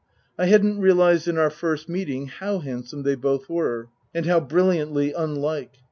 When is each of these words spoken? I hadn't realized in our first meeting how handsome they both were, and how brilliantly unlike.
I 0.35 0.47
hadn't 0.47 0.79
realized 0.79 1.27
in 1.27 1.37
our 1.37 1.51
first 1.51 1.87
meeting 1.87 2.25
how 2.25 2.57
handsome 2.57 3.03
they 3.03 3.13
both 3.13 3.47
were, 3.47 3.89
and 4.15 4.25
how 4.25 4.39
brilliantly 4.39 5.13
unlike. 5.13 5.75